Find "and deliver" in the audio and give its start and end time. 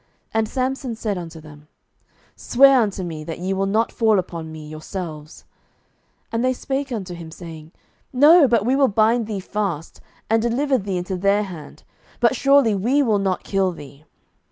10.27-10.79